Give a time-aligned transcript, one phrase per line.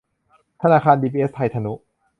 [0.61, 1.73] ธนาคารดีบีเอสไทยทนุ